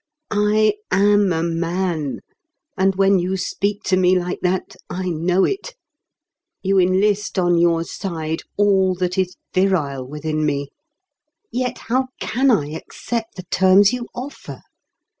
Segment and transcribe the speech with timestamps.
[0.31, 2.21] I am a man;
[2.75, 5.75] and when you speak to me like that, I know it.
[6.63, 10.69] You enlist on your side all that is virile within me.
[11.51, 14.61] Yet how can I accept the terms you offer?